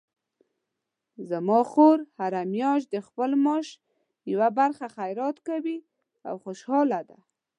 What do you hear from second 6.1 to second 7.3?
او خوشحاله ده